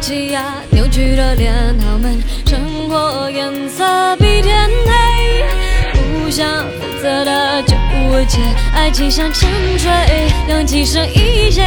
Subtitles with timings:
[0.00, 5.44] 挤压，扭曲的脸，他们生活颜色比天黑。
[6.22, 8.38] 不想负责的就无解，
[8.74, 9.48] 爱情像沉
[9.78, 9.90] 睡，
[10.48, 11.62] 氧气剩一些，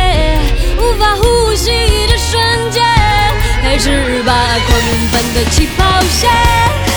[0.77, 1.71] 无法呼吸
[2.08, 2.41] 的瞬
[2.71, 2.84] 间，
[3.62, 4.34] 开始吧
[4.68, 6.30] 狂奔的起跑线，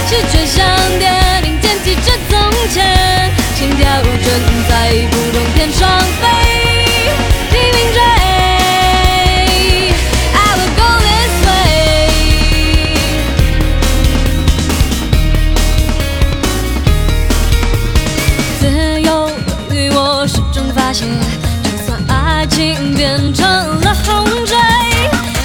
[0.08, 0.66] 视觉像
[0.98, 1.12] 电
[1.44, 2.38] 影剪辑着从
[2.72, 4.30] 前，心跳正
[4.68, 5.88] 在不同天上
[6.20, 6.29] 飞。
[20.90, 21.06] 发现，
[21.62, 24.58] 就算爱情变成了洪水，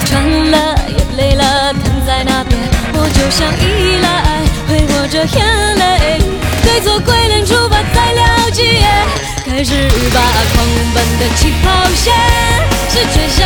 [0.08, 2.60] 穿了也累了，躺在那边，
[2.94, 5.46] 我就像依赖，挥霍着眼
[5.78, 6.20] 泪，
[6.64, 8.82] 对错归零，出发再了解，
[9.46, 10.20] 开始吧
[10.56, 10.66] 狂
[10.96, 12.12] 奔的起跑线，
[12.90, 13.46] 是却像